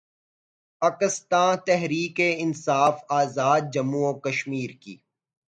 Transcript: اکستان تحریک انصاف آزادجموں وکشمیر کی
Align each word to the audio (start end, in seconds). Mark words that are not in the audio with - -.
اکستان 0.81 1.55
تحریک 1.67 2.21
انصاف 2.23 2.95
آزادجموں 3.09 4.13
وکشمیر 4.13 4.69
کی 4.81 4.95